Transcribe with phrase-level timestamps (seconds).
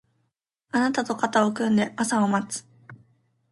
[0.71, 2.65] あなたと肩を組んで朝を待つ